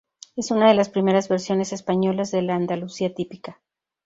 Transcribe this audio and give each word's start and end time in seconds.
Es 0.35 0.49
una 0.49 0.67
de 0.67 0.73
las 0.73 0.89
primeras 0.89 1.29
versiones 1.29 1.73
españolas 1.73 2.31
de 2.31 2.41
la 2.41 2.55
Andalucía 2.55 3.13
típica. 3.13 3.61